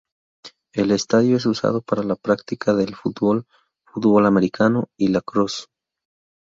El 0.73 0.89
estadio 0.89 1.37
es 1.37 1.45
usado 1.45 1.81
para 1.83 2.01
la 2.01 2.15
práctica 2.15 2.73
del 2.73 2.95
fútbol, 2.95 3.45
fútbol 3.85 4.25
americano 4.25 4.87
y 4.97 5.09
lacrosse. 5.09 5.65